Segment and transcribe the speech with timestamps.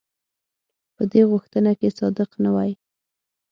[0.95, 2.71] په دې غوښتنه کې صادق نه وای.